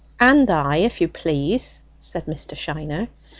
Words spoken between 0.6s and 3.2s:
if you please," said Mr. Shiner.